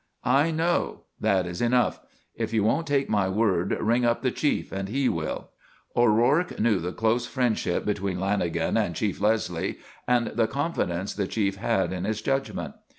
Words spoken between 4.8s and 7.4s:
he will." O'Rourke knew the close